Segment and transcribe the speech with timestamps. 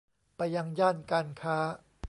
[0.35, 1.57] ไปยังย่านการค้า